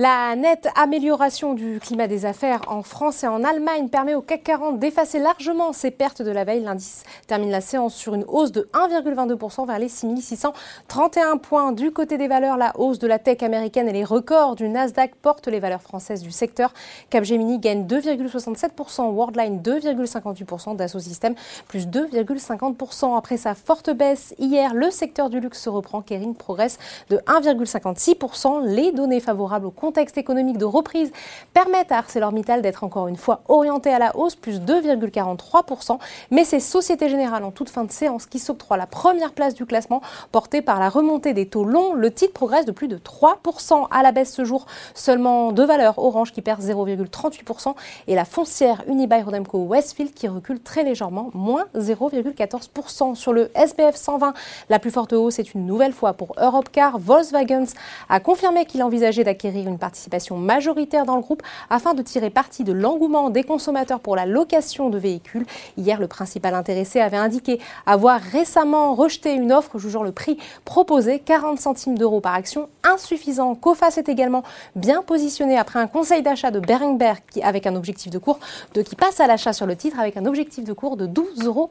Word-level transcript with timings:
La 0.00 0.36
nette 0.36 0.68
amélioration 0.76 1.54
du 1.54 1.80
climat 1.80 2.06
des 2.06 2.24
affaires 2.24 2.60
en 2.68 2.84
France 2.84 3.24
et 3.24 3.26
en 3.26 3.42
Allemagne 3.42 3.88
permet 3.88 4.14
au 4.14 4.22
CAC 4.22 4.44
40 4.44 4.78
d'effacer 4.78 5.18
largement 5.18 5.72
ses 5.72 5.90
pertes 5.90 6.22
de 6.22 6.30
la 6.30 6.44
veille. 6.44 6.62
L'indice 6.62 7.02
termine 7.26 7.50
la 7.50 7.60
séance 7.60 7.96
sur 7.96 8.14
une 8.14 8.24
hausse 8.28 8.52
de 8.52 8.68
1,22% 8.74 9.66
vers 9.66 9.80
les 9.80 9.88
6631 9.88 11.38
points. 11.38 11.72
Du 11.72 11.90
côté 11.90 12.16
des 12.16 12.28
valeurs, 12.28 12.56
la 12.56 12.78
hausse 12.78 13.00
de 13.00 13.08
la 13.08 13.18
tech 13.18 13.42
américaine 13.42 13.88
et 13.88 13.92
les 13.92 14.04
records 14.04 14.54
du 14.54 14.68
Nasdaq 14.68 15.16
portent 15.16 15.48
les 15.48 15.58
valeurs 15.58 15.82
françaises 15.82 16.22
du 16.22 16.30
secteur. 16.30 16.72
Capgemini 17.10 17.58
gagne 17.58 17.84
2,67%, 17.84 19.12
Worldline 19.12 19.60
2,58%, 19.62 20.76
Dassault 20.76 21.00
Systèmes 21.00 21.34
plus 21.66 21.88
2,50%. 21.88 23.18
Après 23.18 23.36
sa 23.36 23.56
forte 23.56 23.90
baisse 23.90 24.32
hier, 24.38 24.74
le 24.74 24.92
secteur 24.92 25.28
du 25.28 25.40
luxe 25.40 25.60
se 25.60 25.68
reprend. 25.68 26.02
Kering 26.02 26.36
progresse 26.36 26.78
de 27.10 27.16
1,56%. 27.16 28.64
Les 28.64 28.92
données 28.92 29.18
favorables 29.18 29.66
au 29.66 29.72
contexte 29.88 30.18
économique 30.18 30.58
de 30.58 30.66
reprise 30.66 31.10
permettent 31.54 31.92
à 31.92 31.96
ArcelorMittal 31.96 32.60
d'être 32.60 32.84
encore 32.84 33.08
une 33.08 33.16
fois 33.16 33.40
orienté 33.48 33.88
à 33.88 33.98
la 33.98 34.14
hausse, 34.18 34.34
plus 34.34 34.60
2,43%. 34.60 35.98
Mais 36.30 36.44
c'est 36.44 36.60
Société 36.60 37.08
Générale 37.08 37.42
en 37.42 37.50
toute 37.50 37.70
fin 37.70 37.84
de 37.84 37.90
séance 37.90 38.26
qui 38.26 38.38
s'octroie 38.38 38.76
la 38.76 38.86
première 38.86 39.32
place 39.32 39.54
du 39.54 39.64
classement, 39.64 40.02
portée 40.30 40.60
par 40.60 40.78
la 40.78 40.90
remontée 40.90 41.32
des 41.32 41.46
taux 41.46 41.64
longs. 41.64 41.94
Le 41.94 42.12
titre 42.12 42.34
progresse 42.34 42.66
de 42.66 42.70
plus 42.70 42.86
de 42.86 42.98
3% 42.98 43.86
à 43.90 44.02
la 44.02 44.12
baisse 44.12 44.30
ce 44.30 44.44
jour. 44.44 44.66
Seulement 44.92 45.52
deux 45.52 45.64
valeurs, 45.64 45.98
Orange 45.98 46.32
qui 46.32 46.42
perd 46.42 46.60
0,38% 46.60 47.74
et 48.08 48.14
la 48.14 48.26
foncière 48.26 48.84
Unibail 48.88 49.22
Rodamco 49.22 49.58
Westfield 49.58 50.12
qui 50.12 50.28
recule 50.28 50.60
très 50.60 50.84
légèrement, 50.84 51.30
moins 51.32 51.64
0,14%. 51.74 53.14
Sur 53.14 53.32
le 53.32 53.50
SBF 53.54 53.96
120, 53.96 54.34
la 54.68 54.78
plus 54.78 54.90
forte 54.90 55.14
hausse 55.14 55.38
est 55.38 55.54
une 55.54 55.64
nouvelle 55.64 55.94
fois 55.94 56.12
pour 56.12 56.34
Europcar. 56.36 56.98
Volkswagen 56.98 57.64
a 58.10 58.20
confirmé 58.20 58.66
qu'il 58.66 58.82
envisageait 58.82 59.24
d'acquérir 59.24 59.66
une 59.66 59.77
participation 59.78 60.36
majoritaire 60.36 61.06
dans 61.06 61.16
le 61.16 61.22
groupe 61.22 61.42
afin 61.70 61.94
de 61.94 62.02
tirer 62.02 62.30
parti 62.30 62.64
de 62.64 62.72
l'engouement 62.72 63.30
des 63.30 63.44
consommateurs 63.44 64.00
pour 64.00 64.16
la 64.16 64.26
location 64.26 64.90
de 64.90 64.98
véhicules. 64.98 65.46
Hier, 65.76 66.00
le 66.00 66.08
principal 66.08 66.54
intéressé 66.54 67.00
avait 67.00 67.16
indiqué 67.16 67.60
avoir 67.86 68.20
récemment 68.20 68.94
rejeté 68.94 69.34
une 69.34 69.52
offre 69.52 69.78
jugeant 69.78 70.02
le 70.02 70.12
prix 70.12 70.38
proposé 70.64 71.18
40 71.18 71.60
centimes 71.60 71.96
d'euros 71.96 72.20
par 72.20 72.34
action 72.34 72.68
insuffisant. 72.84 73.54
Coface 73.54 73.98
est 73.98 74.08
également 74.08 74.42
bien 74.76 75.02
positionné 75.02 75.58
après 75.58 75.78
un 75.78 75.86
conseil 75.86 76.22
d'achat 76.22 76.50
de 76.50 76.60
Berenberg 76.60 77.18
qui, 77.30 77.42
avec 77.42 77.66
un 77.66 77.76
objectif 77.76 78.10
de 78.10 78.18
cours 78.18 78.38
qui 78.72 78.96
passe 78.96 79.20
à 79.20 79.26
l'achat 79.26 79.52
sur 79.52 79.66
le 79.66 79.76
titre 79.76 79.98
avec 79.98 80.16
un 80.16 80.26
objectif 80.26 80.64
de 80.64 80.72
cours 80.72 80.96
de 80.96 81.06
12,40 81.06 81.46
euros. 81.46 81.70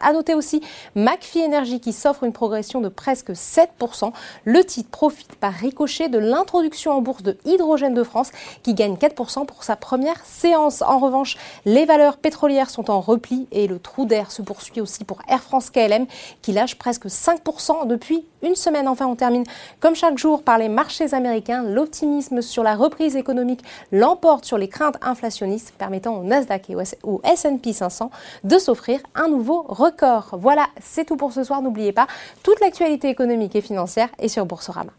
À 0.00 0.12
noter 0.12 0.34
aussi 0.34 0.60
McPhee 0.94 1.44
Energy 1.44 1.80
qui 1.80 1.92
s'offre 1.92 2.24
une 2.24 2.32
progression 2.32 2.80
de 2.80 2.88
presque 2.88 3.30
7%. 3.30 4.12
Le 4.44 4.64
titre 4.64 4.90
profite 4.90 5.34
par 5.36 5.52
ricochet 5.52 6.08
de 6.08 6.18
l'introduction 6.18 6.92
en 6.92 7.00
bourse 7.00 7.22
de 7.22 7.36
Hydrogène 7.44 7.94
de 7.94 8.02
France 8.02 8.30
qui 8.62 8.74
gagne 8.74 8.94
4% 8.94 9.46
pour 9.46 9.64
sa 9.64 9.76
première 9.76 10.24
séance. 10.24 10.82
En 10.82 10.98
revanche, 10.98 11.36
les 11.64 11.84
valeurs 11.84 12.16
pétrolières 12.16 12.70
sont 12.70 12.90
en 12.90 13.00
repli 13.00 13.46
et 13.52 13.66
le 13.66 13.78
trou 13.78 14.04
d'air 14.04 14.30
se 14.30 14.42
poursuit 14.42 14.80
aussi 14.80 15.04
pour 15.04 15.18
Air 15.28 15.42
France 15.42 15.70
KLM 15.70 16.06
qui 16.42 16.52
lâche 16.52 16.76
presque 16.76 17.06
5% 17.06 17.86
depuis 17.86 18.24
une 18.42 18.54
semaine. 18.54 18.88
Enfin, 18.88 19.06
on 19.06 19.16
termine 19.16 19.44
comme 19.80 19.94
chaque 19.94 20.18
jour 20.18 20.42
par 20.42 20.58
les 20.58 20.68
marchés 20.68 21.14
américains. 21.14 21.62
L'optimisme 21.62 22.42
sur 22.42 22.62
la 22.62 22.74
reprise 22.74 23.16
économique 23.16 23.62
l'emporte 23.90 24.44
sur 24.44 24.58
les 24.58 24.68
craintes 24.68 24.96
inflationnistes 25.02 25.72
permettant 25.78 26.16
au 26.16 26.24
Nasdaq 26.24 26.70
et 26.70 26.76
au 27.02 27.20
S&P 27.24 27.72
500 27.72 28.10
de 28.44 28.58
s'offrir 28.58 29.00
un 29.14 29.28
nouveau 29.28 29.62
record. 29.68 30.30
Voilà, 30.38 30.66
c'est 30.80 31.04
tout 31.04 31.16
pour 31.16 31.32
ce 31.32 31.44
soir. 31.44 31.62
N'oubliez 31.62 31.92
pas, 31.92 32.06
toute 32.42 32.60
l'actualité 32.60 33.08
économique 33.08 33.56
et 33.56 33.60
financière 33.60 34.08
est 34.18 34.28
sur 34.28 34.46
Boursorama. 34.46 34.92